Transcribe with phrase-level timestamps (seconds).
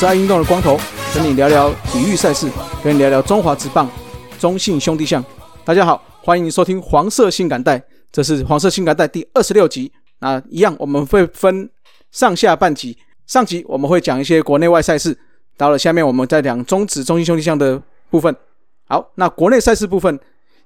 [0.00, 0.80] 是爱运动的光头，
[1.14, 2.50] 跟你聊聊体育赛事，
[2.82, 3.86] 跟你聊聊中华职棒、
[4.38, 5.22] 中信兄弟象。
[5.62, 7.78] 大家好，欢迎收听黄色性感带，
[8.10, 9.92] 这是黄色性感带第二十六集。
[10.20, 11.68] 那一样，我们会分
[12.12, 12.96] 上下半集。
[13.26, 15.14] 上集我们会讲一些国内外赛事，
[15.58, 17.78] 到了下面我们再讲中职中信兄弟象的
[18.08, 18.34] 部分。
[18.88, 20.18] 好，那国内赛事部分，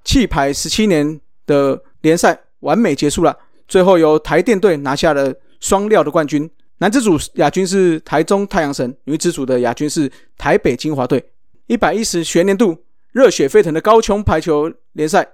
[0.05, 6.49] 弃牌十七年的联赛完美结束了，最后由台电队拿下了双料的冠军。
[6.79, 11.25] 男子组亚军是台中太阳神，女子组的亚军是台北金华队。
[11.67, 12.77] 一百一十学年度
[13.13, 15.27] 热血沸腾的高雄排球联赛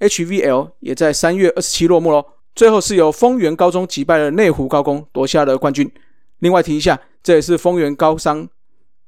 [0.00, 2.24] HVL 也在三月二十七落幕喽。
[2.54, 5.88] 最后是由丰原高中击败了内湖高工，夺下了冠军。
[6.38, 8.48] 另外提一下，这也是丰原高商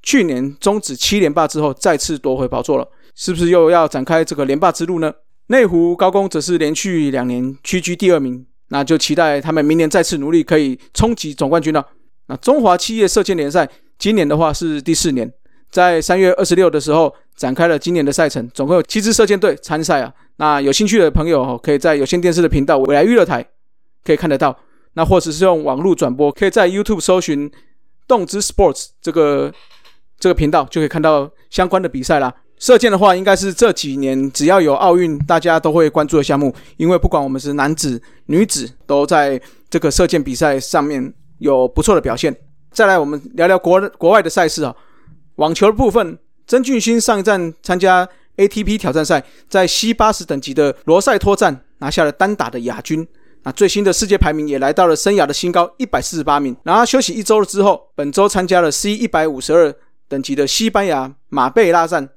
[0.02, 5.12] 去年终止七连霸之后再次夺回宝座了，是不是又要展开这个连霸之路呢？
[5.46, 8.46] 内湖高工则是连续两年屈居第二名。
[8.70, 11.86] 那就期待他们明年再次努力，可以冲击总冠军了。
[12.26, 13.68] 那中华企业射箭联赛
[13.98, 15.30] 今年的话是第四年，
[15.70, 20.12] 在三月二十六的时候展开了今年的赛程，总共有七支射箭队参赛啊。
[20.36, 23.44] 那有兴趣的朋友，可以在有线电视的频道未来娱乐台
[24.04, 24.56] 可以看得到。
[24.94, 27.50] 那或者是用网络转播，可以在 YouTube 搜寻
[28.08, 29.52] 动之 Sports 这个
[30.18, 32.34] 这个频道，就可以看到相关的比赛啦。
[32.60, 36.54] 射箭的话，应该是这几年只要有奥运，大家都会关注的项目。
[36.76, 42.36] 因为不管我们是男子、女子，都在这个射箭比赛上面有不错的表现。
[42.70, 44.76] 再来，我们聊聊国国外的赛事啊。
[45.36, 53.08] 网球的部分，曾俊欣上一站参加 ATP 挑战赛，在 C 八十等级的罗塞托站拿下了单打的亚军。
[53.42, 56.54] 那最新的世界排名也来到了生涯的新高，一百四十八名。
[56.64, 59.74] 然后休息一周了之后，本周参加了 C 一百五十二
[60.06, 62.10] 等级的西班牙马贝拉站。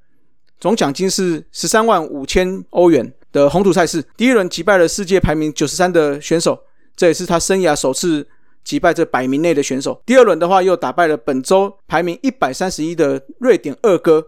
[0.64, 6.57] 总奖金是十三万五千欧元的红土赛事，第一轮击败了世界排名九十三的选手，
[6.96, 8.25] 这也是他生涯首次
[8.63, 10.02] 击败这百名内的选手。
[10.06, 14.25] 第二轮的话，又打败了本周排名一百三十一的瑞典二哥，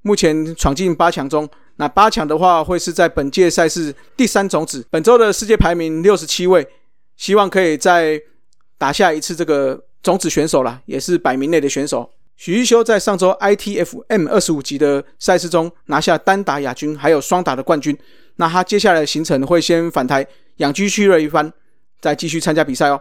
[0.00, 1.46] 目前闯进八强中。
[1.76, 4.86] 那八强的话，会是在本届赛事第三种子。
[4.88, 6.66] 本周的世界排名六十七位，
[7.18, 8.18] 希望可以再
[8.78, 12.10] 打下一次这个种子选手啦，也是百名内的选手。
[12.40, 17.94] 许一修在上周 ITF M 二十五级的赛事中拿下单打亚军，还有双打的冠军。
[18.36, 21.52] 那他接下来的行程会先返台养居蓄锐一番，
[22.00, 22.98] 再继续参加比赛哦。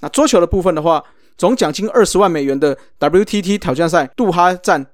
[0.00, 1.02] 那桌球的部分的话，
[1.38, 4.86] 总奖金二十万美元的 WTT 挑战赛杜哈站，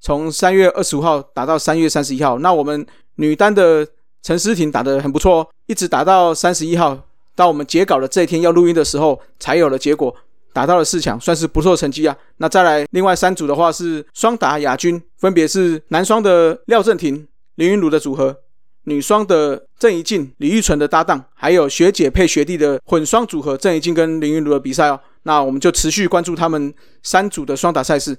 [0.00, 2.38] 从三月二十五号打到三月三十一号。
[2.38, 2.86] 那我们
[3.16, 3.86] 女单的
[4.22, 6.98] 陈思婷打得很不错哦，一直打到三十一号，
[7.36, 10.16] 到我们截稿的这一天要录音的时候才有了结果。
[10.52, 12.16] 打到了四强，算是不错成绩啊。
[12.36, 17.26] 那再来，另外三组的话是双打亚军，分别是男双的廖振廷、
[17.56, 18.36] 林云儒的组合，
[18.84, 25.00] 女双的郑怡静、李玉纯的搭档，还有学姐配学弟的混双组合郑怡静跟林云儒的比赛哦。
[25.24, 28.16] 那我们就持续关注他们三组的双打赛事。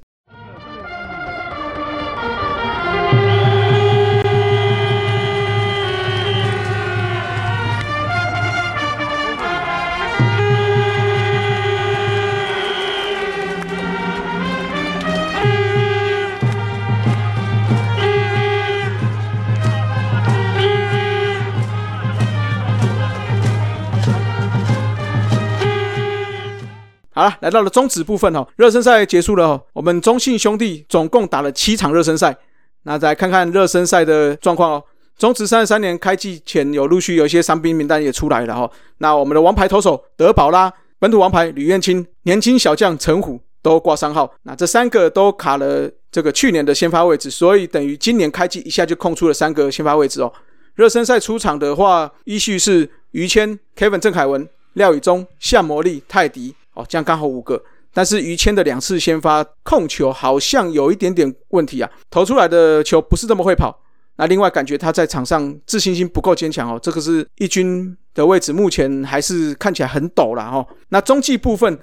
[27.30, 29.62] 好，来到了中止部分哦，热身赛结束了哦。
[29.72, 32.36] 我们中信兄弟总共打了七场热身赛，
[32.84, 34.84] 那再看看热身赛的状况哦。
[35.18, 38.70] 中职三十三年开季前有陆续有一些伤兵名单也出来了哈。
[38.98, 50.34] 那我们的王牌投手德保拉、本土王牌吕彦青、年轻小将陈虎都挂伤号，那这三个都卡了这个去年的先发位置，所以等于今年开季一下就空出了三个先发位置哦。
[50.76, 56.56] 热身赛出场的话，依序是于谦、Kevin 郑凯文、廖宇中、夏魔力、泰迪。
[56.74, 57.62] 哦，这样刚好五个，
[57.94, 63.80] 但是于谦的两次先发控球好像有一点点问题啊，投出来的球不是这么会跑。
[64.16, 70.64] 那另外感觉他在场上自信心不够坚强哦，这个是一军的位置，目前还是看起来很陡了哈。
[70.90, 71.80] 那中继部分，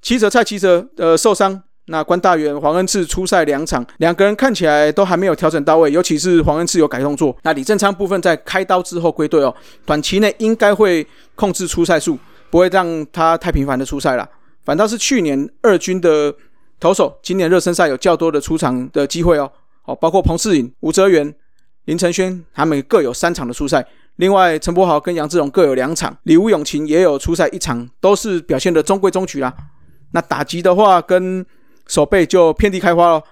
[0.00, 7.36] 七泽蔡七泽呃受伤，那关大元黄恩赐出赛两场，两个人看起来都还没有调整到位，尤其是黄恩赐有改动作。
[7.42, 9.52] 那李正昌部分在开刀之后归队哦，
[9.84, 11.04] 短期内应该会
[11.34, 12.16] 控制出赛数。
[12.50, 14.28] 不会让他太频繁的出赛了，
[14.64, 16.34] 反倒是去年二军的
[16.78, 19.50] 投手，今年热身赛有较多的出场的机会哦。
[19.82, 21.34] 好，包括彭世颖、吴哲源、
[21.84, 23.86] 林承轩，他们各有三场的出赛。
[24.16, 29.52] 另外，陈柏豪跟杨志荣各有两场，李吴永琴也有出赛一场，都是表现的中规中矩啦。
[30.12, 31.44] 那打击的话，跟
[31.88, 33.22] 守备就遍地开花了，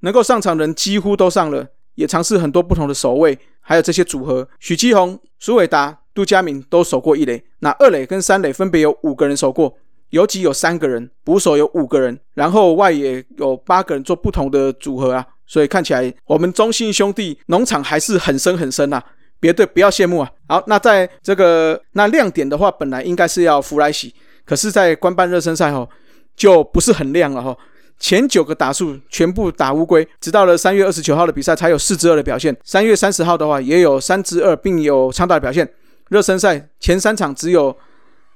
[0.00, 5.98] 能够上场的人几乎都上了，也尝试很多不同的守卫，还有这些组合，许基宏、苏伟达。
[6.14, 9.74] 杜佳明都守过一垒，那二垒跟三垒分别有五个人守过，
[10.10, 19.02] 游击有三个人，捕手有五个人，然后外野有八个人做不同的组合啊，所以看起来我们中信兄弟农场还是很深很深呐。
[19.40, 20.30] 别队不要羡慕啊。
[20.46, 25.88] 好，那在这个那亮点的话，本来应该是要弗莱喜，可是，在官办热身赛后
[26.36, 27.56] 就不是很亮了哈。
[28.02, 32.54] 前九个打数全部打乌龟，直到了三月二十九号的比赛才有四支二的表现。
[32.64, 35.72] 三月三十号的话也有三支二，并有长打的表现。
[36.08, 37.74] 热身赛前三场只有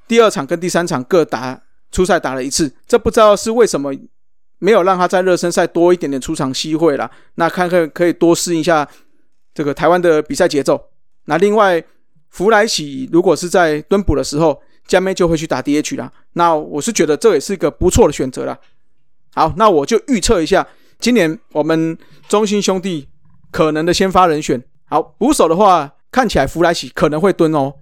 [0.06, 1.60] 第二场跟第三场各打
[1.90, 3.92] 初赛打了一次，这不知道是为什么
[4.60, 7.10] 没有让他在热身赛多一点点出场机会了。
[7.34, 8.88] 那看看可以多适应一下
[9.52, 10.80] 这个台湾的比赛节奏。
[11.24, 11.82] 那另外
[12.30, 16.12] 弗莱喜如果是在蹲捕的时候，加妹就会去打 DH 啦。
[16.34, 18.56] 那我是觉得这也是一个不错的选择了。
[19.36, 20.66] 好，那我就预测一下，
[20.98, 21.96] 今年我们
[22.26, 23.06] 中心兄弟
[23.50, 24.64] 可能的先发人选。
[24.86, 27.74] 好，捕手的话，看起来弗莱喜可能会蹲哦，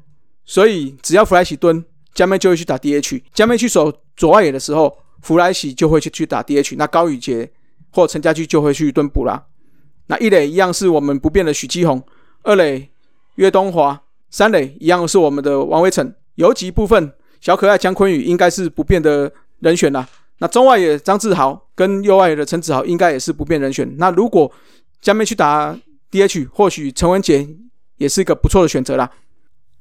[0.45, 3.23] 所以只要弗莱喜蹲，江妹就会去打 DH。
[3.33, 6.75] 江妹去守左外野的时候，弗莱喜就会去去打 DH。
[6.77, 7.49] 那高宇杰
[7.93, 9.45] 或陈家驹就会去蹲捕啦。
[10.09, 12.03] 那一垒一样是我们不变的许基宏，
[12.43, 12.91] 二垒
[13.37, 16.13] 岳东华，三垒一样是我们的王威成。
[16.35, 20.09] 游击部分，小可爱姜坤宇应该是不变的人选啦。
[20.45, 23.91] 那中外野张志豪跟右外野的陈子豪应该也是不变人选。
[23.97, 24.53] 那如果
[25.01, 25.75] 江面去打
[26.11, 27.49] DH，或许陈文杰
[27.97, 29.11] 也是一个不错的选择啦。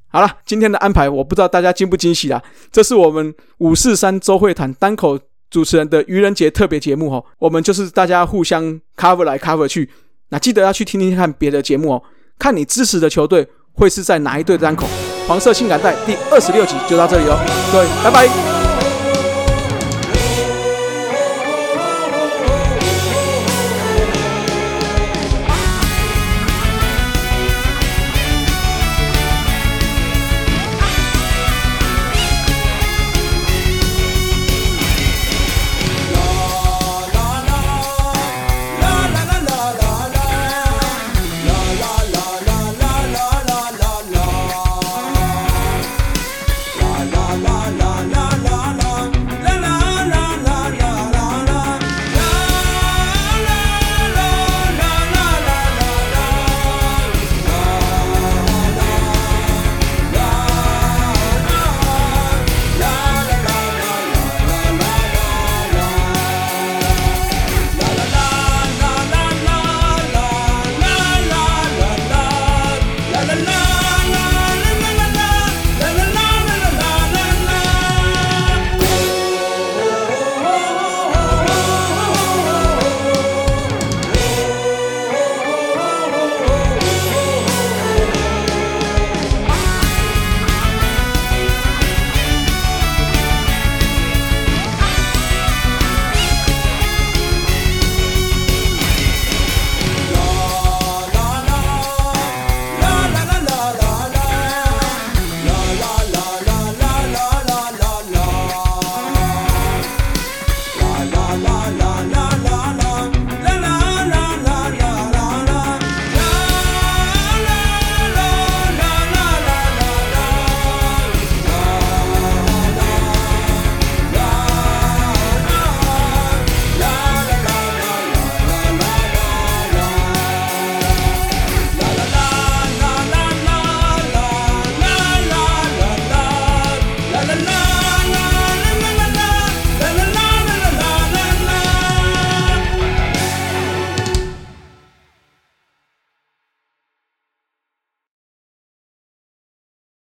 [0.07, 2.42] 好了，今天的安排我不知道大家惊不惊喜啦。
[2.71, 5.19] 这是我们五四三周会谈单口
[5.50, 7.25] 主持人的愚人节特别节目哦。
[7.39, 9.89] 我们就是大家互相 cover 来 cover 去。
[10.30, 12.04] 那记得要去听听看别的节目哦，
[12.39, 14.88] 看你支持的球队会是在哪一队单口。
[15.27, 17.36] 黄色性感带第二十六集就到这里哦，
[17.74, 18.62] 各位拜拜。